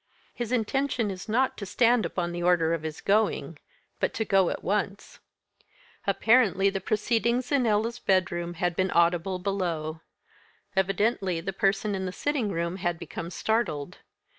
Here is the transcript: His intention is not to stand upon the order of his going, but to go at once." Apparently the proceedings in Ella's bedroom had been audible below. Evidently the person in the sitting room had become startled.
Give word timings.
His 0.33 0.51
intention 0.51 1.11
is 1.11 1.29
not 1.29 1.55
to 1.57 1.65
stand 1.67 2.07
upon 2.07 2.31
the 2.31 2.41
order 2.41 2.73
of 2.73 2.81
his 2.81 3.01
going, 3.01 3.59
but 3.99 4.15
to 4.15 4.25
go 4.25 4.49
at 4.49 4.63
once." 4.63 5.19
Apparently 6.07 6.71
the 6.71 6.81
proceedings 6.81 7.51
in 7.51 7.67
Ella's 7.67 7.99
bedroom 7.99 8.55
had 8.55 8.75
been 8.75 8.89
audible 8.89 9.37
below. 9.37 10.01
Evidently 10.75 11.39
the 11.39 11.53
person 11.53 11.93
in 11.93 12.07
the 12.07 12.11
sitting 12.11 12.49
room 12.51 12.77
had 12.77 12.97
become 12.97 13.29
startled. 13.29 13.99